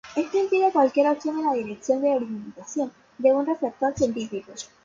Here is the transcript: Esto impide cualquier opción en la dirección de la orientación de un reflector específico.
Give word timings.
Esto 0.15 0.39
impide 0.39 0.71
cualquier 0.71 1.09
opción 1.11 1.37
en 1.37 1.45
la 1.45 1.53
dirección 1.53 2.01
de 2.01 2.09
la 2.09 2.15
orientación 2.15 2.91
de 3.19 3.33
un 3.33 3.45
reflector 3.45 3.93
específico. 3.93 4.51